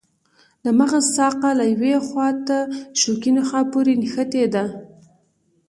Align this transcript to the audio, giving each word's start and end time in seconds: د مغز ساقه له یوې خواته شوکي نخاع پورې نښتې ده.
د 0.63 0.65
مغز 0.79 1.05
ساقه 1.17 1.49
له 1.59 1.65
یوې 1.73 1.93
خواته 2.07 2.57
شوکي 2.99 3.31
نخاع 3.37 3.63
پورې 3.71 3.93
نښتې 4.01 4.43
ده. 4.53 4.65